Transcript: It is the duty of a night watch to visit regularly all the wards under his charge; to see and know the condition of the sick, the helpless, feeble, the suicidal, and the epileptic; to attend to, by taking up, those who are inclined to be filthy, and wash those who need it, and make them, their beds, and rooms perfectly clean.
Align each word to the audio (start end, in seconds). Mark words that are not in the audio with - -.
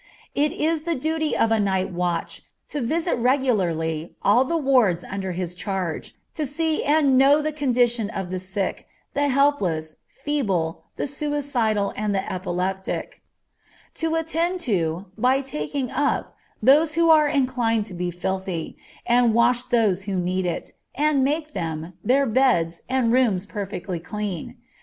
It 0.33 0.51
is 0.51 0.81
the 0.81 0.95
duty 0.95 1.37
of 1.37 1.51
a 1.51 1.59
night 1.59 1.91
watch 1.91 2.41
to 2.69 2.81
visit 2.81 3.13
regularly 3.19 4.15
all 4.23 4.43
the 4.43 4.57
wards 4.57 5.03
under 5.03 5.33
his 5.33 5.53
charge; 5.53 6.15
to 6.33 6.43
see 6.43 6.83
and 6.83 7.19
know 7.19 7.39
the 7.39 7.51
condition 7.51 8.09
of 8.09 8.31
the 8.31 8.39
sick, 8.39 8.87
the 9.13 9.27
helpless, 9.27 9.97
feeble, 10.07 10.85
the 10.95 11.05
suicidal, 11.05 11.93
and 11.95 12.15
the 12.15 12.33
epileptic; 12.33 13.21
to 13.93 14.15
attend 14.15 14.59
to, 14.61 15.05
by 15.19 15.39
taking 15.41 15.91
up, 15.91 16.35
those 16.63 16.95
who 16.95 17.11
are 17.11 17.27
inclined 17.27 17.85
to 17.85 17.93
be 17.93 18.09
filthy, 18.09 18.77
and 19.05 19.35
wash 19.35 19.61
those 19.65 20.05
who 20.05 20.15
need 20.15 20.47
it, 20.47 20.71
and 20.95 21.23
make 21.23 21.53
them, 21.53 21.93
their 22.03 22.25
beds, 22.25 22.81
and 22.89 23.13
rooms 23.13 23.45
perfectly 23.45 23.99
clean. 23.99 24.57